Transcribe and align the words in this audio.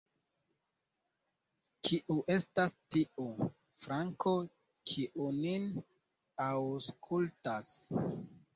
Kiu 1.87 2.15
estas 2.37 2.73
tiu 2.95 3.27
_Franko_, 3.85 4.33
kiu 4.95 5.29
nin 5.45 5.71
aŭskultas? 6.49 7.73